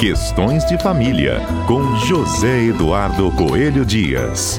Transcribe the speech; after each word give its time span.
Questões 0.00 0.64
de 0.64 0.78
Família, 0.78 1.42
com 1.66 1.94
José 1.98 2.62
Eduardo 2.62 3.30
Coelho 3.32 3.84
Dias. 3.84 4.58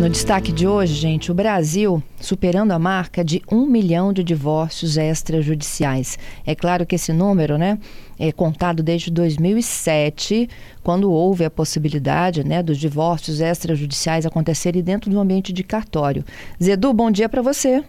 No 0.00 0.08
destaque 0.08 0.50
de 0.50 0.66
hoje, 0.66 0.94
gente, 0.94 1.30
o 1.30 1.34
Brasil 1.34 2.02
superando 2.18 2.72
a 2.72 2.78
marca 2.78 3.22
de 3.22 3.42
um 3.52 3.66
milhão 3.66 4.14
de 4.14 4.24
divórcios 4.24 4.96
extrajudiciais. 4.96 6.18
É 6.46 6.54
claro 6.54 6.86
que 6.86 6.94
esse 6.94 7.12
número, 7.12 7.58
né, 7.58 7.78
é 8.18 8.32
contado 8.32 8.82
desde 8.82 9.10
2007, 9.10 10.48
quando 10.82 11.12
houve 11.12 11.44
a 11.44 11.50
possibilidade, 11.50 12.42
né, 12.42 12.62
dos 12.62 12.78
divórcios 12.78 13.42
extrajudiciais 13.42 14.24
acontecerem 14.24 14.82
dentro 14.82 15.10
do 15.10 15.20
ambiente 15.20 15.52
de 15.52 15.62
cartório. 15.62 16.24
Zedu, 16.60 16.94
bom 16.94 17.10
dia 17.10 17.28
para 17.28 17.42
você. 17.42 17.84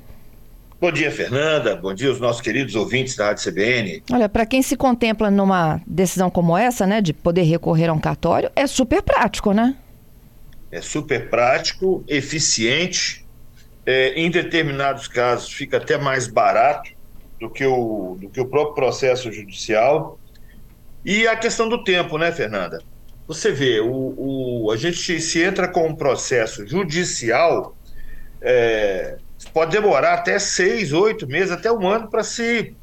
Bom 0.81 0.91
dia, 0.91 1.11
Fernanda. 1.11 1.77
Bom 1.77 1.93
dia 1.93 2.09
aos 2.09 2.19
nossos 2.19 2.41
queridos 2.41 2.75
ouvintes 2.75 3.15
da 3.15 3.27
Rádio 3.27 3.49
CBN. 3.49 4.03
Olha, 4.11 4.27
para 4.27 4.45
quem 4.45 4.61
se 4.61 4.75
contempla 4.75 5.31
numa 5.31 5.79
decisão 5.87 6.29
como 6.29 6.57
essa, 6.57 6.85
né, 6.85 6.99
de 6.99 7.13
poder 7.13 7.43
recorrer 7.43 7.87
a 7.87 7.93
um 7.93 7.99
cartório, 7.99 8.51
é 8.53 8.67
super 8.67 9.01
prático, 9.01 9.53
né? 9.53 9.77
É 10.71 10.81
super 10.81 11.29
prático, 11.29 12.03
eficiente, 12.07 13.25
é, 13.85 14.13
em 14.13 14.31
determinados 14.31 15.07
casos 15.07 15.51
fica 15.51 15.77
até 15.77 15.97
mais 15.97 16.27
barato 16.27 16.89
do 17.39 17.49
que, 17.49 17.65
o, 17.65 18.17
do 18.19 18.29
que 18.29 18.39
o 18.39 18.45
próprio 18.45 18.75
processo 18.75 19.31
judicial. 19.31 20.19
E 21.03 21.27
a 21.27 21.35
questão 21.35 21.67
do 21.67 21.83
tempo, 21.83 22.17
né, 22.17 22.31
Fernanda? 22.31 22.81
Você 23.27 23.51
vê, 23.51 23.79
o, 23.79 24.13
o 24.65 24.71
a 24.71 24.77
gente 24.77 25.19
se 25.19 25.41
entra 25.41 25.67
com 25.67 25.87
um 25.87 25.95
processo 25.95 26.65
judicial, 26.67 27.75
é, 28.41 29.17
pode 29.53 29.71
demorar 29.71 30.13
até 30.13 30.37
seis, 30.37 30.93
oito 30.93 31.27
meses, 31.27 31.51
até 31.51 31.71
um 31.71 31.87
ano 31.87 32.09
para 32.09 32.23
se 32.23 32.75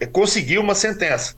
é, 0.00 0.06
conseguir 0.06 0.58
uma 0.58 0.74
sentença. 0.74 1.34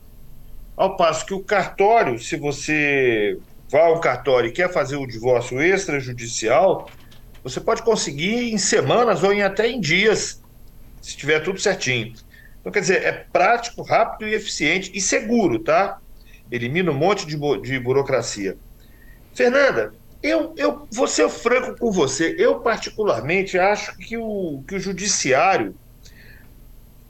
Ao 0.75 0.95
passo 0.95 1.25
que 1.25 1.33
o 1.33 1.43
cartório, 1.43 2.17
se 2.17 2.37
você 2.37 3.37
vai 3.71 3.83
ao 3.83 4.01
cartório 4.01 4.49
e 4.49 4.53
quer 4.53 4.71
fazer 4.71 4.97
o 4.97 5.07
divórcio 5.07 5.61
extrajudicial, 5.61 6.91
você 7.41 7.61
pode 7.61 7.81
conseguir 7.83 8.53
em 8.53 8.57
semanas 8.57 9.23
ou 9.23 9.31
em 9.31 9.41
até 9.41 9.67
em 9.67 9.79
dias, 9.79 10.41
se 11.01 11.15
tiver 11.15 11.39
tudo 11.39 11.59
certinho. 11.59 12.13
Então, 12.59 12.71
quer 12.71 12.81
dizer, 12.81 13.03
é 13.03 13.11
prático, 13.31 13.81
rápido 13.81 14.27
e 14.27 14.35
eficiente 14.35 14.91
e 14.93 14.99
seguro, 15.01 15.63
tá? 15.63 15.97
Elimina 16.51 16.91
um 16.91 16.95
monte 16.95 17.25
de, 17.25 17.37
de 17.61 17.79
burocracia. 17.79 18.57
Fernanda, 19.33 19.93
eu, 20.21 20.53
eu 20.57 20.87
vou 20.91 21.07
ser 21.07 21.27
franco 21.29 21.75
com 21.79 21.91
você. 21.91 22.35
Eu, 22.37 22.59
particularmente, 22.59 23.57
acho 23.57 23.97
que 23.97 24.17
o, 24.17 24.63
que 24.67 24.75
o 24.75 24.79
judiciário 24.79 25.73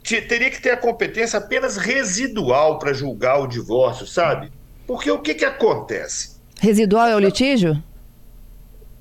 teria 0.04 0.50
que 0.50 0.62
ter 0.62 0.72
a 0.72 0.78
competência 0.78 1.40
apenas 1.40 1.76
residual 1.76 2.80
para 2.80 2.94
julgar 2.94 3.40
o 3.40 3.48
divórcio, 3.48 4.06
sabe? 4.06 4.52
Porque 4.88 5.12
o 5.12 5.22
que, 5.22 5.34
que 5.34 5.46
acontece? 5.46 6.31
Residual 6.62 7.08
é 7.08 7.16
o 7.16 7.20
litígio? 7.20 7.84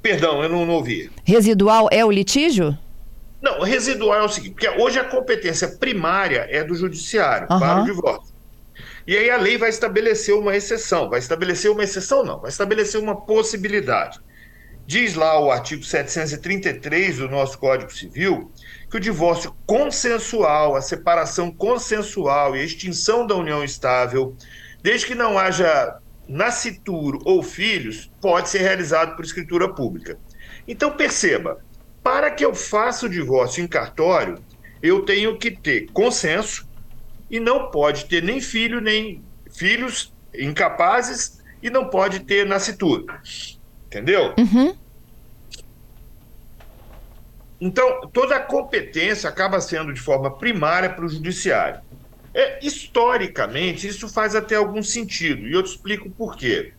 Perdão, 0.01 0.43
eu 0.43 0.49
não, 0.49 0.65
não 0.65 0.75
ouvi. 0.77 1.11
Residual 1.27 1.91
é 1.93 2.03
o 2.03 2.11
litígio? 2.11 2.77
Não, 3.43 3.61
residual 3.61 4.19
é 4.19 4.23
o 4.23 4.29
seguinte, 4.31 4.53
porque 4.53 4.69
hoje 4.83 4.99
a 4.99 5.05
competência 5.05 5.69
primária 5.69 6.47
é 6.49 6.65
do 6.65 6.75
judiciário 6.75 7.47
uhum. 7.51 7.59
para 7.59 7.83
o 7.83 7.85
divórcio. 7.85 8.35
E 9.07 9.15
aí 9.15 9.29
a 9.29 9.37
lei 9.37 9.59
vai 9.59 9.69
estabelecer 9.69 10.35
uma 10.35 10.57
exceção. 10.57 11.11
Vai 11.11 11.19
estabelecer 11.19 11.71
uma 11.71 11.85
exceção, 11.85 12.25
não, 12.25 12.41
vai 12.41 12.49
estabelecer 12.49 12.99
uma 12.99 13.15
possibilidade. 13.15 14.19
Diz 14.87 15.15
lá 15.15 15.39
o 15.39 15.51
artigo 15.51 15.85
733 15.85 17.19
do 17.19 17.29
nosso 17.29 17.59
Código 17.59 17.93
Civil 17.93 18.51
que 18.91 18.97
o 18.97 19.01
divórcio 19.01 19.55
consensual, 19.67 20.77
a 20.77 20.81
separação 20.81 21.51
consensual 21.51 22.57
e 22.57 22.61
a 22.61 22.65
extinção 22.65 23.27
da 23.27 23.37
união 23.37 23.63
estável, 23.63 24.35
desde 24.83 25.07
que 25.07 25.15
não 25.15 25.39
haja 25.39 26.01
nascituro 26.31 27.19
ou 27.25 27.43
filhos 27.43 28.09
pode 28.21 28.49
ser 28.49 28.61
realizado 28.61 29.17
por 29.17 29.25
escritura 29.25 29.75
pública. 29.75 30.17
Então 30.67 30.97
perceba, 30.97 31.59
para 32.03 32.31
que 32.31 32.45
eu 32.45 32.55
faça 32.55 33.07
o 33.07 33.09
divórcio 33.09 33.63
em 33.63 33.67
cartório, 33.67 34.43
eu 34.81 35.05
tenho 35.05 35.37
que 35.37 35.51
ter 35.51 35.91
consenso 35.93 36.69
e 37.29 37.41
não 37.41 37.71
pode 37.71 38.05
ter 38.07 38.23
nem 38.23 38.41
filho 38.41 38.81
nem 38.81 39.25
filhos 39.53 40.15
incapazes 40.33 41.41
e 41.61 41.69
não 41.69 41.91
pode 41.91 42.21
ter 42.21 42.47
nascituro. 42.47 43.07
Entendeu? 43.87 44.33
Uhum. 44.39 44.77
Então, 47.61 48.09
toda 48.13 48.37
a 48.37 48.41
competência 48.41 49.29
acaba 49.29 49.61
sendo 49.61 49.93
de 49.93 50.01
forma 50.01 50.39
primária 50.39 50.89
para 50.89 51.05
o 51.05 51.09
judiciário. 51.09 51.81
É, 52.33 52.65
historicamente, 52.65 53.89
isso 53.89 54.09
faz 54.09 54.37
até 54.37 54.55
algum 54.55 54.83
sentido, 54.83 55.47
e 55.47 55.53
eu 55.53 55.63
te 55.63 55.71
explico 55.71 56.11
por 56.11 56.37
quê. 56.37 56.73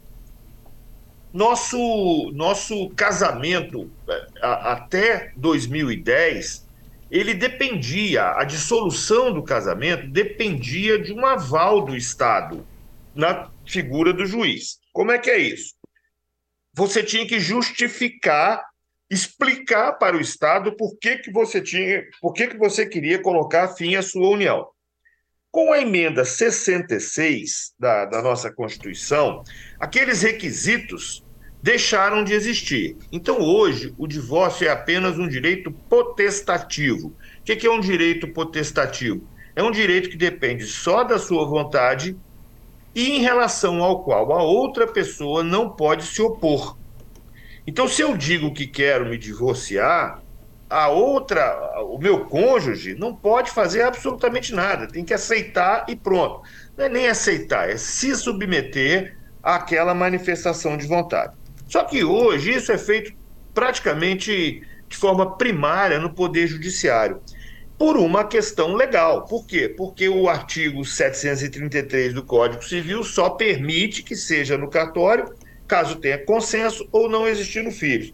Nosso, 1.34 2.32
nosso 2.34 2.90
casamento 2.92 3.92
é, 4.10 4.26
a, 4.42 4.74
até 4.74 5.32
2010, 5.36 6.66
ele 7.10 7.34
dependia, 7.34 8.32
a 8.38 8.46
dissolução 8.46 9.34
do 9.34 9.44
casamento 9.44 10.10
dependia 10.10 10.98
de 10.98 11.14
um 11.14 11.26
aval 11.26 11.84
do 11.84 11.96
Estado 11.96 12.66
na 13.14 13.52
figura 13.68 14.14
do 14.14 14.26
juiz. 14.26 14.78
Como 14.94 15.12
é 15.12 15.20
que 15.20 15.30
é 15.30 15.38
isso? 15.38 15.74
Você 16.74 17.04
tinha 17.04 17.28
que 17.28 17.38
justificar, 17.38 18.64
explicar 19.10 19.94
para 19.94 20.16
o 20.16 20.22
Estado 20.22 20.76
por 20.78 20.98
que, 20.98 21.18
que 21.18 21.32
você 21.32 21.60
tinha, 21.62 22.02
por 22.22 22.32
que, 22.32 22.48
que 22.48 22.58
você 22.58 22.86
queria 22.86 23.22
colocar 23.22 23.76
fim 23.76 23.96
à 23.96 24.02
sua 24.02 24.30
união. 24.30 24.66
Com 25.52 25.74
a 25.74 25.82
emenda 25.82 26.24
66 26.24 27.74
da, 27.78 28.06
da 28.06 28.22
nossa 28.22 28.50
Constituição, 28.54 29.44
aqueles 29.78 30.22
requisitos 30.22 31.26
deixaram 31.62 32.24
de 32.24 32.34
existir. 32.34 32.96
Então, 33.12 33.40
hoje, 33.42 33.94
o 33.98 34.08
divórcio 34.08 34.66
é 34.66 34.72
apenas 34.72 35.20
um 35.20 35.28
direito 35.28 35.70
potestativo. 35.90 37.10
O 37.10 37.16
que 37.44 37.68
é 37.68 37.70
um 37.70 37.82
direito 37.82 38.32
potestativo? 38.32 39.28
É 39.54 39.62
um 39.62 39.72
direito 39.72 40.10
que 40.10 40.18
depende 40.18 40.66
só 40.66 41.04
da 41.04 41.20
sua 41.20 41.46
vontade 41.46 42.16
e 42.96 43.10
em 43.10 43.20
relação 43.20 43.84
ao 43.84 44.06
qual 44.06 44.32
a 44.32 44.42
outra 44.42 44.88
pessoa 44.88 45.44
não 45.44 45.76
pode 45.76 46.06
se 46.06 46.22
opor. 46.22 46.78
Então, 47.68 47.90
se 47.90 48.02
eu 48.02 48.16
digo 48.16 48.54
que 48.54 48.68
quero 48.68 49.06
me 49.06 49.18
divorciar, 49.18 50.18
a 50.72 50.88
outra, 50.88 51.84
o 51.84 51.98
meu 51.98 52.26
cônjuge, 52.26 52.96
não 52.96 53.14
pode 53.14 53.52
fazer 53.52 53.82
absolutamente 53.82 54.54
nada, 54.54 54.88
tem 54.88 55.04
que 55.04 55.14
aceitar 55.14 55.86
e 55.90 55.98
pronto. 55.98 56.42
Não 56.78 56.86
é 56.86 56.90
nem 56.90 57.10
aceitar, 57.10 57.70
é 57.70 57.76
se 57.76 58.16
submeter 58.16 59.18
àquela 59.44 59.94
manifestação 59.94 60.78
de 60.78 60.88
vontade. 60.88 61.34
Só 61.68 61.84
que 61.84 62.06
hoje 62.06 62.54
isso 62.54 62.72
é 62.72 62.78
feito 62.78 63.14
praticamente 63.54 64.66
de 64.88 64.96
forma 64.98 65.38
primária 65.38 66.00
no 66.00 66.14
Poder 66.14 66.48
Judiciário, 66.48 67.22
por 67.78 67.98
uma 67.98 68.24
questão 68.24 68.74
legal. 68.74 69.26
Por 69.26 69.46
quê? 69.46 69.68
Porque 69.68 70.08
o 70.08 70.30
artigo 70.30 70.86
733 70.86 72.14
do 72.14 72.24
Código 72.24 72.64
Civil 72.64 73.04
só 73.04 73.30
permite 73.32 74.04
que 74.04 74.16
seja 74.16 74.58
no 74.58 74.70
cartório 74.70 75.26
caso 75.68 75.98
tenha 75.98 76.18
consenso 76.18 76.88
ou 76.92 77.10
não 77.10 77.28
existindo 77.28 77.72
filhos 77.72 78.14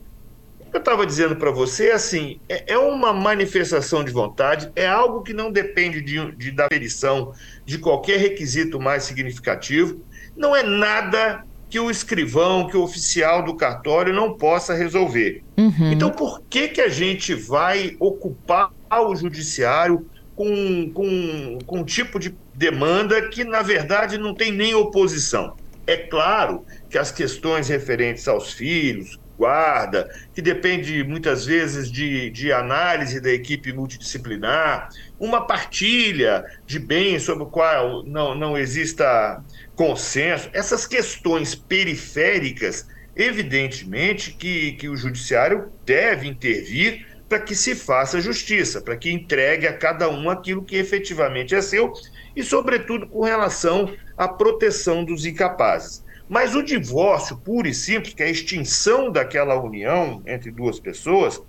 eu 0.77 0.79
estava 0.79 1.05
dizendo 1.05 1.35
para 1.35 1.51
você, 1.51 1.91
assim, 1.91 2.39
é, 2.47 2.73
é, 2.73 2.77
uma 2.77 3.11
manifestação 3.11 4.03
de 4.03 4.11
vontade, 4.11 4.71
é 4.75 4.87
algo 4.87 5.23
que 5.23 5.33
não 5.33 5.51
depende 5.51 6.01
de, 6.01 6.31
de, 6.33 6.51
da 6.51 6.67
perição 6.67 7.33
de 7.65 7.79
qualquer 7.79 8.19
requisito 8.19 8.79
mais 8.79 9.03
significativo, 9.03 9.99
não 10.35 10.55
é 10.55 10.63
nada 10.63 11.43
que 11.69 11.79
o 11.79 11.89
escrivão, 11.89 12.67
que 12.67 12.77
o 12.77 12.83
oficial 12.83 13.43
do 13.43 13.55
cartório 13.55 14.13
não 14.13 14.35
possa 14.35 14.73
resolver. 14.73 15.43
Uhum. 15.57 15.91
Então, 15.91 16.11
por 16.11 16.41
que, 16.49 16.69
que 16.69 16.79
a 16.79 16.87
gente 16.89 17.33
vai 17.33 17.97
ocupar 17.99 18.71
o 18.89 19.15
judiciário 19.15 20.07
com, 20.35 20.91
com, 20.93 21.57
com 21.65 21.79
um 21.79 21.83
tipo 21.83 22.19
de 22.19 22.33
demanda 22.53 23.27
que, 23.29 23.43
na 23.43 23.61
verdade, 23.61 24.17
não 24.17 24.33
tem 24.33 24.51
nem 24.51 24.75
oposição? 24.75 25.57
É 25.85 25.97
claro 25.97 26.63
que 26.89 26.97
as 26.97 27.11
questões 27.11 27.67
referentes 27.67 28.27
aos 28.27 28.53
filhos, 28.53 29.19
guarda, 29.37 30.09
que 30.33 30.41
depende 30.41 31.03
muitas 31.03 31.45
vezes 31.45 31.91
de, 31.91 32.29
de 32.31 32.51
análise 32.51 33.21
da 33.21 33.31
equipe 33.31 33.71
multidisciplinar, 33.71 34.89
uma 35.19 35.45
partilha 35.45 36.43
de 36.65 36.79
bens 36.79 37.23
sobre 37.23 37.43
o 37.43 37.47
qual 37.47 38.03
não, 38.03 38.33
não 38.33 38.57
exista 38.57 39.43
consenso. 39.75 40.49
Essas 40.53 40.87
questões 40.87 41.53
periféricas, 41.53 42.87
evidentemente 43.15 44.31
que, 44.31 44.73
que 44.73 44.89
o 44.89 44.97
judiciário 44.97 45.71
deve 45.85 46.27
intervir 46.27 47.05
para 47.29 47.39
que 47.39 47.55
se 47.55 47.75
faça 47.75 48.21
justiça, 48.21 48.81
para 48.81 48.95
que 48.95 49.11
entregue 49.11 49.67
a 49.67 49.77
cada 49.77 50.09
um 50.09 50.29
aquilo 50.29 50.63
que 50.63 50.77
efetivamente 50.77 51.53
é 51.53 51.61
seu 51.61 51.91
e, 52.35 52.43
sobretudo, 52.43 53.07
com 53.07 53.21
relação 53.21 53.93
à 54.15 54.27
proteção 54.27 55.03
dos 55.03 55.25
incapazes. 55.25 56.05
Mas 56.29 56.55
o 56.55 56.61
divórcio 56.61 57.37
puro 57.37 57.67
e 57.67 57.73
simples, 57.73 58.13
que 58.13 58.21
é 58.21 58.25
a 58.25 58.29
extinção 58.29 59.11
daquela 59.11 59.59
união 59.61 60.21
entre 60.25 60.51
duas 60.51 60.79
pessoas, 60.79 61.41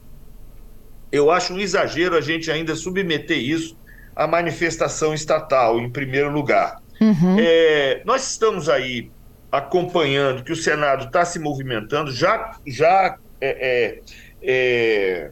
eu 1.11 1.31
acho 1.31 1.55
um 1.55 1.59
exagero 1.59 2.17
a 2.17 2.21
gente 2.21 2.51
ainda 2.51 2.77
submeter 2.77 3.39
isso 3.39 3.77
à 4.15 4.27
manifestação 4.27 5.15
estatal, 5.15 5.81
em 5.81 5.91
primeiro 5.91 6.31
lugar. 6.31 6.81
Uhum. 7.01 7.37
É, 7.39 8.03
nós 8.05 8.31
estamos 8.31 8.69
aí 8.69 9.11
acompanhando 9.51 10.45
que 10.45 10.53
o 10.53 10.57
Senado 10.57 11.07
está 11.07 11.25
se 11.25 11.39
movimentando, 11.39 12.13
já, 12.13 12.57
já, 12.67 13.17
é, 13.41 13.49
é, 13.51 14.03
é, 14.43 15.31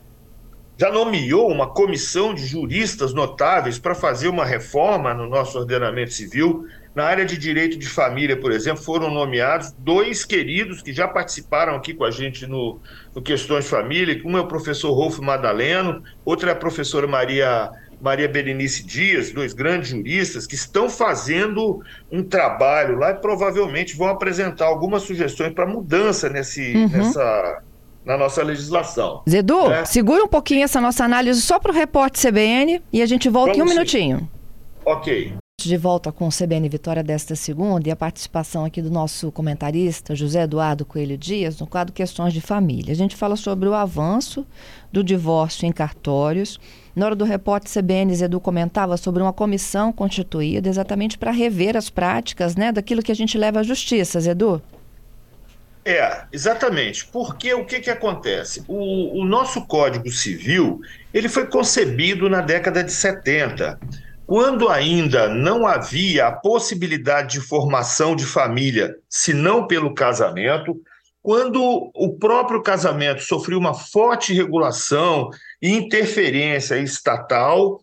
já 0.78 0.90
nomeou 0.90 1.50
uma 1.50 1.68
comissão 1.68 2.34
de 2.34 2.46
juristas 2.46 3.12
notáveis 3.12 3.78
para 3.78 3.94
fazer 3.94 4.28
uma 4.28 4.44
reforma 4.44 5.12
no 5.12 5.28
nosso 5.28 5.58
ordenamento 5.58 6.12
civil. 6.12 6.64
Na 6.96 7.04
área 7.04 7.26
de 7.26 7.36
direito 7.36 7.78
de 7.78 7.86
família, 7.86 8.40
por 8.40 8.50
exemplo, 8.50 8.82
foram 8.82 9.10
nomeados 9.10 9.70
dois 9.78 10.24
queridos 10.24 10.80
que 10.80 10.94
já 10.94 11.06
participaram 11.06 11.74
aqui 11.74 11.92
com 11.92 12.04
a 12.04 12.10
gente 12.10 12.46
no, 12.46 12.80
no 13.14 13.20
Questões 13.20 13.64
de 13.64 13.70
Família. 13.70 14.18
Um 14.24 14.38
é 14.38 14.40
o 14.40 14.48
professor 14.48 14.94
Rolfo 14.94 15.22
Madaleno, 15.22 16.02
outro 16.24 16.48
é 16.48 16.52
a 16.52 16.56
professora 16.56 17.06
Maria 17.06 17.70
Maria 18.00 18.26
Berenice 18.26 18.82
Dias, 18.82 19.30
dois 19.30 19.52
grandes 19.52 19.90
juristas 19.90 20.46
que 20.46 20.54
estão 20.54 20.88
fazendo 20.88 21.82
um 22.10 22.22
trabalho 22.22 22.98
lá 22.98 23.10
e 23.10 23.14
provavelmente 23.16 23.94
vão 23.94 24.08
apresentar 24.08 24.64
algumas 24.64 25.02
sugestões 25.02 25.52
para 25.52 25.66
mudança 25.66 26.30
nesse, 26.30 26.74
uhum. 26.74 26.88
nessa, 26.88 27.62
na 28.06 28.16
nossa 28.16 28.42
legislação. 28.42 29.22
Zedu, 29.28 29.68
né? 29.68 29.84
segura 29.84 30.24
um 30.24 30.28
pouquinho 30.28 30.64
essa 30.64 30.80
nossa 30.80 31.04
análise 31.04 31.42
só 31.42 31.58
para 31.58 31.72
o 31.72 31.74
repórter 31.74 32.30
CBN 32.30 32.82
e 32.90 33.02
a 33.02 33.06
gente 33.06 33.28
volta 33.28 33.52
Vamos 33.52 33.58
em 33.58 33.64
um 33.64 33.68
sim. 33.68 33.74
minutinho. 33.74 34.30
Ok. 34.82 35.34
De 35.58 35.76
volta 35.76 36.12
com 36.12 36.28
o 36.28 36.30
CBN 36.30 36.68
Vitória 36.68 37.02
desta 37.02 37.34
segunda 37.34 37.88
e 37.88 37.90
a 37.90 37.96
participação 37.96 38.66
aqui 38.66 38.82
do 38.82 38.90
nosso 38.90 39.32
comentarista 39.32 40.14
José 40.14 40.42
Eduardo 40.42 40.84
Coelho 40.84 41.16
Dias 41.16 41.58
no 41.58 41.66
quadro 41.66 41.94
Questões 41.94 42.34
de 42.34 42.42
Família. 42.42 42.92
A 42.92 42.96
gente 42.96 43.16
fala 43.16 43.36
sobre 43.36 43.66
o 43.66 43.74
avanço 43.74 44.46
do 44.92 45.02
divórcio 45.02 45.66
em 45.66 45.72
cartórios. 45.72 46.60
Na 46.94 47.06
hora 47.06 47.16
do 47.16 47.24
repórter 47.24 47.72
CBN, 47.72 48.22
Edu 48.22 48.38
comentava 48.38 48.98
sobre 48.98 49.22
uma 49.22 49.32
comissão 49.32 49.92
constituída 49.92 50.68
exatamente 50.68 51.16
para 51.16 51.30
rever 51.30 51.74
as 51.74 51.88
práticas 51.88 52.54
né, 52.54 52.70
daquilo 52.70 53.02
que 53.02 53.10
a 53.10 53.16
gente 53.16 53.38
leva 53.38 53.60
à 53.60 53.62
justiça, 53.62 54.18
Edu. 54.30 54.62
É, 55.86 56.24
exatamente. 56.30 57.06
Porque 57.06 57.54
o 57.54 57.64
que, 57.64 57.80
que 57.80 57.90
acontece? 57.90 58.62
O, 58.68 59.22
o 59.22 59.24
nosso 59.24 59.64
Código 59.66 60.10
Civil 60.10 60.80
ele 61.14 61.30
foi 61.30 61.46
concebido 61.46 62.28
na 62.28 62.42
década 62.42 62.84
de 62.84 62.92
70 62.92 63.78
quando 64.26 64.68
ainda 64.68 65.28
não 65.28 65.66
havia 65.66 66.26
a 66.26 66.32
possibilidade 66.32 67.38
de 67.38 67.40
formação 67.40 68.16
de 68.16 68.26
família, 68.26 68.96
se 69.08 69.32
não 69.32 69.66
pelo 69.66 69.94
casamento, 69.94 70.82
quando 71.22 71.90
o 71.94 72.16
próprio 72.18 72.62
casamento 72.62 73.22
sofreu 73.22 73.58
uma 73.58 73.72
forte 73.72 74.34
regulação 74.34 75.30
e 75.62 75.70
interferência 75.70 76.76
estatal, 76.78 77.80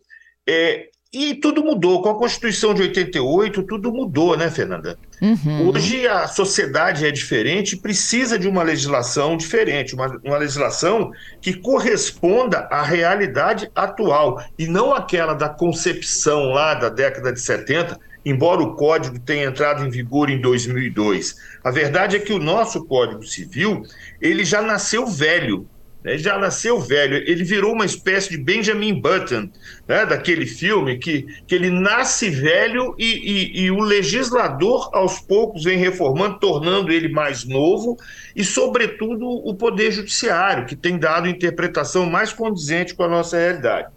é, 0.48 0.90
e 1.14 1.36
tudo 1.36 1.64
mudou. 1.64 2.02
Com 2.02 2.10
a 2.10 2.16
Constituição 2.16 2.74
de 2.74 2.82
88, 2.82 3.62
tudo 3.64 3.94
mudou, 3.94 4.36
né, 4.36 4.50
Fernanda? 4.50 4.98
Uhum. 5.22 5.70
Hoje 5.70 6.08
a 6.08 6.28
sociedade 6.28 7.06
é 7.06 7.12
diferente 7.12 7.78
precisa 7.78 8.38
de 8.40 8.48
uma 8.48 8.64
legislação 8.64 9.38
diferente, 9.38 9.94
uma, 9.94 10.20
uma 10.24 10.38
legislação 10.38 11.12
que 11.40 11.54
corresponda 11.54 12.68
à 12.72 12.82
realidade 12.82 13.70
atual 13.76 14.44
e 14.58 14.66
não 14.66 14.94
aquela 14.94 15.34
da 15.36 15.48
concepção 15.48 16.50
lá 16.50 16.74
da 16.74 16.90
década 16.90 17.32
de 17.32 17.40
70, 17.40 17.98
embora 18.26 18.62
o 18.62 18.76
código 18.76 19.20
tenha 19.20 19.46
entrado 19.46 19.86
em 19.86 19.90
vigor 19.90 20.30
em 20.32 20.42
2002. 20.42 21.36
A 21.64 21.70
verdade 21.70 22.16
é 22.16 22.20
que 22.20 22.34
o 22.34 22.40
nosso 22.40 22.84
Código 22.86 23.24
Civil 23.24 23.84
ele 24.20 24.44
já 24.44 24.62
nasceu 24.62 25.06
velho 25.06 25.68
né, 26.04 26.18
já 26.18 26.38
nasceu 26.38 26.80
velho, 26.80 27.16
ele 27.16 27.44
virou 27.44 27.74
uma 27.74 27.86
espécie 27.86 28.30
de 28.30 28.38
Benjamin 28.38 29.00
Button, 29.00 29.50
né, 29.88 30.06
daquele 30.06 30.46
filme, 30.46 30.98
que, 30.98 31.26
que 31.48 31.56
ele 31.56 31.70
nasce 31.70 32.30
velho 32.30 32.94
e, 32.98 33.06
e, 33.06 33.62
e, 33.64 33.72
o 33.72 33.80
legislador, 33.80 34.90
aos 34.94 35.20
poucos, 35.20 35.64
vem 35.64 35.78
reformando, 35.78 36.40
tornando 36.40 36.92
ele 36.92 37.08
mais 37.08 37.46
novo, 37.46 37.98
e, 38.36 38.44
sobretudo, 38.44 39.26
o 39.26 39.56
Poder 39.56 39.92
Judiciário, 39.92 40.66
que 40.66 40.76
tem 40.76 40.98
dado 40.98 41.28
interpretação 41.28 42.06
mais 42.06 42.34
condizente 42.34 42.94
com 42.94 43.04
a 43.04 43.08
nossa 43.08 43.38
realidade. 43.38 43.88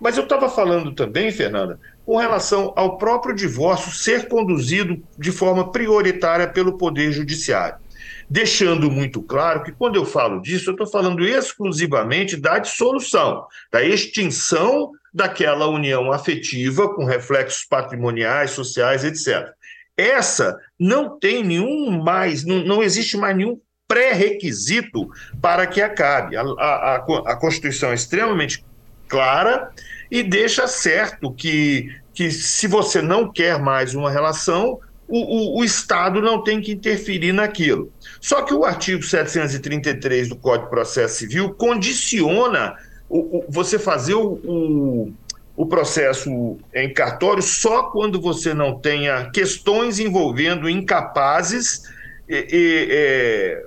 Mas 0.00 0.18
eu 0.18 0.24
estava 0.24 0.50
falando 0.50 0.92
também, 0.92 1.30
Fernanda, 1.30 1.78
com 2.04 2.16
relação 2.18 2.74
ao 2.76 2.98
próprio 2.98 3.34
divórcio 3.34 3.90
ser 3.92 4.28
conduzido 4.28 5.02
de 5.18 5.32
forma 5.32 5.72
prioritária 5.72 6.46
pelo 6.46 6.76
Poder 6.76 7.10
Judiciário 7.10 7.83
deixando 8.28 8.90
muito 8.90 9.22
claro 9.22 9.62
que 9.62 9.72
quando 9.72 9.96
eu 9.96 10.04
falo 10.04 10.40
disso, 10.40 10.70
eu 10.70 10.72
estou 10.72 10.86
falando 10.86 11.24
exclusivamente 11.24 12.36
da 12.36 12.58
dissolução, 12.58 13.46
da 13.70 13.82
extinção 13.82 14.92
daquela 15.12 15.68
união 15.68 16.12
afetiva 16.12 16.92
com 16.94 17.04
reflexos 17.04 17.64
patrimoniais, 17.64 18.50
sociais, 18.50 19.04
etc. 19.04 19.52
Essa 19.96 20.58
não 20.78 21.18
tem 21.18 21.44
nenhum 21.44 22.02
mais, 22.02 22.44
não, 22.44 22.64
não 22.64 22.82
existe 22.82 23.16
mais 23.16 23.36
nenhum 23.36 23.60
pré-requisito 23.86 25.08
para 25.40 25.66
que 25.66 25.80
acabe. 25.80 26.36
A, 26.36 26.42
a, 26.42 26.94
a 26.96 27.36
Constituição 27.36 27.90
é 27.90 27.94
extremamente 27.94 28.64
clara 29.08 29.70
e 30.10 30.22
deixa 30.22 30.66
certo 30.66 31.32
que, 31.32 31.94
que 32.12 32.30
se 32.30 32.66
você 32.66 33.00
não 33.00 33.30
quer 33.30 33.58
mais 33.60 33.94
uma 33.94 34.10
relação, 34.10 34.80
o, 35.06 35.18
o, 35.18 35.60
o, 35.60 35.64
Estado 35.64 36.20
não 36.20 36.42
tem 36.42 36.60
que 36.60 36.72
interferir 36.72 37.32
naquilo. 37.32 37.92
Só 38.20 38.42
que 38.42 38.54
o 38.54 38.64
artigo 38.64 39.02
733 39.02 40.28
do 40.28 40.36
Código 40.36 40.64
de 40.64 40.70
Processo 40.70 41.18
Civil 41.18 41.52
condiciona 41.54 42.76
o, 43.08 43.44
você 43.48 43.78
fazer 43.78 44.14
o, 44.14 45.12
o, 45.56 45.66
processo 45.66 46.56
em 46.74 46.92
cartório 46.92 47.42
só 47.42 47.84
quando 47.84 48.20
você 48.20 48.54
não 48.54 48.78
tenha 48.78 49.30
questões 49.30 49.98
envolvendo 49.98 50.68
incapazes 50.68 51.82
e, 52.28 52.48
e, 52.50 52.88
é, 52.90 53.64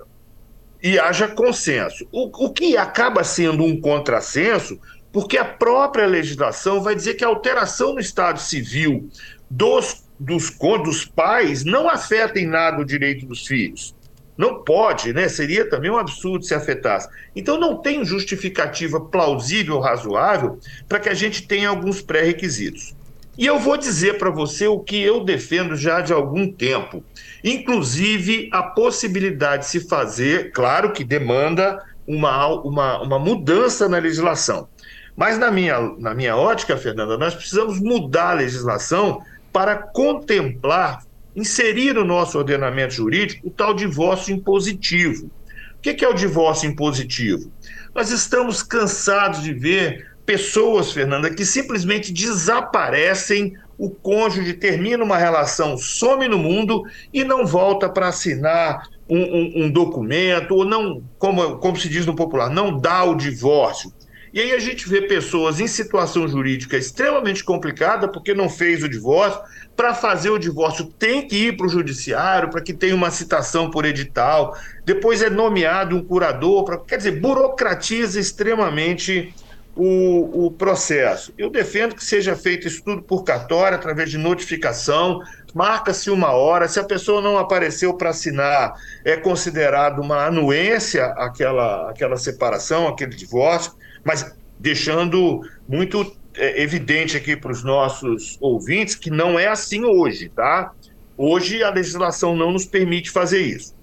e 0.82 1.00
haja 1.00 1.28
consenso. 1.28 2.08
O, 2.12 2.46
o 2.46 2.52
que 2.52 2.76
acaba 2.76 3.24
sendo 3.24 3.64
um 3.64 3.80
contrassenso, 3.80 4.80
porque 5.14 5.38
a 5.38 5.46
própria 5.46 6.08
legislação 6.08 6.82
vai 6.82 6.96
dizer 6.96 7.14
que 7.14 7.24
a 7.24 7.28
alteração 7.28 7.94
no 7.94 8.00
Estado 8.00 8.40
Civil 8.40 9.08
dos 9.50 10.07
dos, 10.20 10.50
dos 10.84 11.06
pais 11.06 11.64
não 11.64 11.90
afeta 11.90 12.40
em 12.40 12.48
nada 12.48 12.82
o 12.82 12.86
direito 12.86 13.26
dos 13.26 13.46
filhos. 13.46 13.96
Não 14.38 14.64
pode, 14.64 15.14
né? 15.14 15.28
Seria 15.28 15.68
também 15.68 15.90
um 15.90 15.98
absurdo 15.98 16.46
se 16.46 16.54
afetasse. 16.54 17.10
Então 17.36 17.60
não 17.60 17.78
tem 17.78 18.06
justificativa 18.06 19.02
plausível, 19.02 19.80
razoável, 19.80 20.60
para 20.88 21.00
que 21.00 21.10
a 21.10 21.14
gente 21.14 21.48
tenha 21.48 21.70
alguns 21.70 22.02
pré-requisitos. 22.02 22.96
E 23.38 23.46
eu 23.46 23.60
vou 23.60 23.78
dizer 23.78 24.18
para 24.18 24.30
você 24.30 24.68
o 24.68 24.80
que 24.80 25.02
eu 25.02 25.24
defendo 25.24 25.76
já 25.76 26.02
de 26.02 26.12
algum 26.12 26.52
tempo, 26.52 27.04
inclusive 27.44 28.50
a 28.52 28.64
possibilidade 28.64 29.64
de 29.64 29.70
se 29.70 29.88
fazer, 29.88 30.52
claro 30.52 30.92
que 30.92 31.04
demanda 31.04 31.84
uma, 32.08 32.48
uma, 32.48 33.02
uma 33.02 33.20
mudança 33.20 33.88
na 33.88 34.00
legislação. 34.00 34.68
Mas 35.16 35.38
na 35.38 35.52
minha, 35.52 35.80
na 36.00 36.16
minha 36.16 36.36
ótica, 36.36 36.78
Fernanda, 36.78 37.18
nós 37.18 37.36
precisamos 37.36 37.80
mudar 37.80 38.32
a 38.32 38.34
legislação 38.34 39.22
para 39.52 39.76
contemplar, 39.76 41.04
inserir 41.36 41.94
no 41.94 42.04
nosso 42.04 42.38
ordenamento 42.38 42.94
jurídico 42.94 43.48
o 43.48 43.52
tal 43.52 43.74
divórcio 43.74 44.34
impositivo. 44.34 45.30
O 45.78 45.82
que 45.82 46.04
é 46.04 46.10
o 46.10 46.14
divórcio 46.14 46.70
impositivo? 46.70 47.52
Nós 47.94 48.10
estamos 48.10 48.62
cansados 48.62 49.42
de 49.42 49.54
ver 49.54 50.08
pessoas, 50.26 50.92
Fernanda, 50.92 51.34
que 51.34 51.46
simplesmente 51.46 52.12
desaparecem, 52.12 53.54
o 53.78 53.90
cônjuge 53.90 54.54
termina 54.54 55.04
uma 55.04 55.18
relação, 55.18 55.78
some 55.78 56.28
no 56.28 56.38
mundo 56.38 56.84
e 57.14 57.24
não 57.24 57.46
volta 57.46 57.88
para 57.88 58.10
assinar 58.10 58.90
um, 59.10 59.20
um, 59.20 59.64
um, 59.64 59.72
documento, 59.72 60.54
ou 60.54 60.66
não, 60.66 61.02
como, 61.18 61.58
como 61.58 61.78
se 61.78 61.88
diz 61.88 62.06
no 62.06 62.16
popular, 62.16 62.50
não 62.50 62.78
dá 62.78 63.04
o 63.06 63.16
divórcio. 63.16 63.94
E 64.34 64.42
aí 64.42 64.52
a 64.52 64.60
gente 64.60 64.88
vê 64.88 65.02
pessoas 65.02 65.60
em 65.60 65.68
situação 65.68 66.28
jurídica 66.28 66.78
extremamente 66.78 67.44
complicada, 67.44 68.08
porque 68.08 68.34
não 68.34 68.50
fez 68.50 68.84
o 68.84 68.90
divórcio. 68.90 69.40
Para 69.76 69.94
fazer 69.94 70.30
o 70.30 70.40
divórcio, 70.40 70.86
tem 70.86 71.28
que 71.28 71.48
ir 71.48 71.58
para 71.58 71.68
o 71.68 71.70
judiciário, 71.70 72.50
para 72.50 72.62
que 72.62 72.74
tenha 72.74 72.96
uma 72.96 73.12
citação 73.12 73.70
por 73.70 73.86
edital. 73.86 74.56
Depois 74.86 75.22
é 75.22 75.30
nomeado 75.30 75.96
um 75.96 76.04
curador. 76.04 76.66
Pra, 76.66 76.78
quer 76.78 76.98
dizer, 76.98 77.20
burocratiza 77.20 78.20
extremamente 78.20 79.34
o, 79.78 80.48
o, 80.48 80.52
processo. 80.52 81.32
Eu 81.38 81.52
defendo 81.52 81.96
que 81.96 82.04
seja 82.04 82.36
feito 82.36 82.68
isso 82.68 82.84
tudo 82.84 83.04
por 83.04 83.24
cartório, 83.24 83.78
através 83.78 84.10
de 84.10 84.18
notificação, 84.18 85.22
marca-se 85.54 86.10
uma 86.10 86.32
hora, 86.32 86.68
se 86.68 86.80
a 86.80 86.84
pessoa 86.84 87.22
não 87.22 87.38
apareceu 87.38 87.94
para 87.94 88.10
assinar, 88.10 88.74
é 89.06 89.16
considerado 89.16 90.00
uma 90.00 90.26
anuência 90.26 91.06
aquela, 91.06 91.92
aquela 91.92 92.18
separação, 92.18 92.88
aquele 92.88 93.16
divórcio 93.16 93.74
mas 94.08 94.34
deixando 94.58 95.42
muito 95.68 96.16
é, 96.34 96.64
evidente 96.64 97.18
aqui 97.18 97.36
para 97.36 97.52
os 97.52 97.62
nossos 97.62 98.38
ouvintes 98.40 98.96
que 98.96 99.12
não 99.12 99.38
é 99.38 99.48
assim 99.48 99.84
hoje, 99.84 100.30
tá? 100.30 100.72
Hoje 101.18 101.62
a 101.62 101.70
legislação 101.70 102.34
não 102.34 102.54
nos 102.54 102.66
permite 102.66 103.12
fazer 103.12 103.42
isso. 103.42 103.76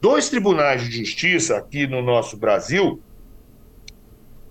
Dois 0.00 0.28
tribunais 0.28 0.82
de 0.82 0.98
justiça 0.98 1.56
aqui 1.56 1.86
no 1.86 2.02
nosso 2.02 2.36
Brasil, 2.36 3.00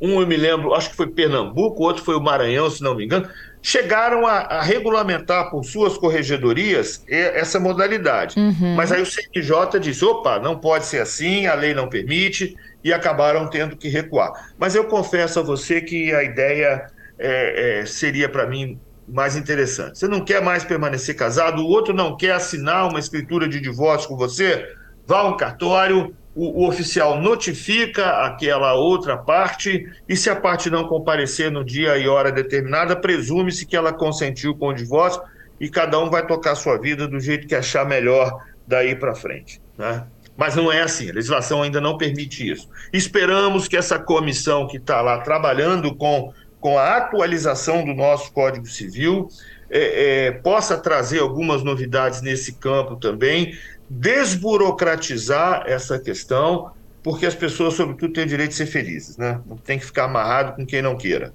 um 0.01 0.21
eu 0.21 0.27
me 0.27 0.37
lembro, 0.37 0.73
acho 0.73 0.91
que 0.91 0.95
foi 0.95 1.07
Pernambuco, 1.07 1.83
outro 1.83 2.03
foi 2.03 2.15
o 2.15 2.21
Maranhão, 2.21 2.69
se 2.69 2.83
não 2.83 2.95
me 2.95 3.05
engano, 3.05 3.27
chegaram 3.61 4.25
a, 4.25 4.39
a 4.39 4.61
regulamentar 4.61 5.49
por 5.49 5.63
suas 5.63 5.97
corregedorias 5.97 7.03
essa 7.07 7.59
modalidade. 7.59 8.39
Uhum. 8.39 8.75
Mas 8.75 8.91
aí 8.91 9.01
o 9.01 9.05
CNJ 9.05 9.79
disse: 9.79 10.05
opa, 10.05 10.39
não 10.39 10.57
pode 10.57 10.85
ser 10.85 11.01
assim, 11.01 11.47
a 11.47 11.53
lei 11.53 11.73
não 11.73 11.89
permite, 11.89 12.55
e 12.83 12.93
acabaram 12.93 13.49
tendo 13.49 13.75
que 13.75 13.89
recuar. 13.89 14.31
Mas 14.57 14.75
eu 14.75 14.85
confesso 14.85 15.39
a 15.39 15.43
você 15.43 15.81
que 15.81 16.13
a 16.13 16.23
ideia 16.23 16.87
é, 17.19 17.79
é, 17.81 17.85
seria 17.85 18.29
para 18.29 18.47
mim 18.47 18.79
mais 19.07 19.35
interessante. 19.35 19.99
Você 19.99 20.07
não 20.07 20.23
quer 20.23 20.41
mais 20.41 20.63
permanecer 20.63 21.15
casado, 21.15 21.61
o 21.61 21.67
outro 21.67 21.93
não 21.93 22.15
quer 22.15 22.31
assinar 22.31 22.87
uma 22.89 22.99
escritura 22.99 23.47
de 23.47 23.59
divórcio 23.59 24.09
com 24.09 24.17
você? 24.17 24.65
Vá 25.05 25.19
ao 25.19 25.37
cartório, 25.37 26.13
o, 26.37 26.61
o, 26.61 26.67
oficial 26.67 27.19
notifica 27.19 28.23
aquela 28.25 28.75
outra 28.75 29.17
parte 29.17 29.91
e 30.07 30.15
se 30.15 30.29
a 30.29 30.35
parte 30.35 30.69
não 30.69 30.87
comparecer 30.87 31.51
no 31.51 31.65
dia 31.65 31.97
e 31.97 32.07
hora 32.07 32.31
determinada, 32.31 32.95
presume-se 32.95 33.65
que 33.65 33.75
ela 33.75 33.91
consentiu 33.91 34.55
com 34.55 34.67
o 34.67 34.73
divórcio 34.73 35.19
e 35.59 35.67
cada 35.67 35.99
um 35.99 36.11
vai 36.11 36.25
tocar 36.27 36.53
sua 36.53 36.77
vida 36.77 37.07
do 37.07 37.19
jeito 37.19 37.47
que 37.47 37.55
achar 37.55 37.85
melhor 37.85 38.39
daí 38.67 38.95
para 38.95 39.15
frente, 39.15 39.59
né? 39.75 40.05
Mas 40.37 40.55
não 40.55 40.71
é 40.71 40.83
assim, 40.83 41.09
a 41.09 41.13
legislação 41.13 41.63
ainda 41.63 41.81
não 41.81 41.97
permite 41.97 42.47
isso. 42.47 42.69
Esperamos 42.93 43.67
que 43.67 43.75
essa 43.75 43.97
comissão 43.97 44.67
que 44.67 44.77
está 44.77 45.01
lá 45.01 45.17
trabalhando 45.21 45.95
com, 45.95 46.31
com 46.59 46.77
a 46.77 46.97
atualização 46.97 47.83
do 47.83 47.95
nosso 47.95 48.31
Código 48.31 48.67
Civil 48.67 49.27
é, 49.69 50.27
é, 50.27 50.31
possa 50.31 50.77
trazer 50.77 51.19
algumas 51.19 51.63
novidades 51.63 52.21
nesse 52.21 52.53
campo 52.53 52.95
também, 52.95 53.57
desburocratizar 53.89 55.63
essa 55.65 55.99
questão, 55.99 56.71
porque 57.01 57.25
as 57.25 57.35
pessoas, 57.35 57.73
sobretudo, 57.73 58.13
têm 58.13 58.25
o 58.25 58.27
direito 58.27 58.49
de 58.49 58.55
ser 58.55 58.65
felizes, 58.65 59.17
né? 59.17 59.39
Não 59.45 59.57
tem 59.57 59.79
que 59.79 59.85
ficar 59.85 60.05
amarrado 60.05 60.55
com 60.55 60.65
quem 60.65 60.81
não 60.81 60.97
queira. 60.97 61.33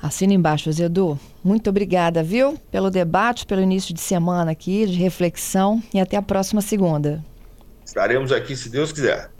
Assina 0.00 0.32
embaixo, 0.32 0.70
Zedu. 0.70 1.18
Muito 1.42 1.70
obrigada, 1.70 2.22
viu? 2.22 2.56
Pelo 2.70 2.88
debate, 2.88 3.44
pelo 3.44 3.60
início 3.60 3.92
de 3.92 4.00
semana 4.00 4.52
aqui, 4.52 4.86
de 4.86 4.96
reflexão 4.96 5.82
e 5.92 5.98
até 5.98 6.16
a 6.16 6.22
próxima 6.22 6.60
segunda. 6.60 7.24
Estaremos 7.84 8.30
aqui, 8.30 8.54
se 8.54 8.68
Deus 8.68 8.92
quiser. 8.92 9.30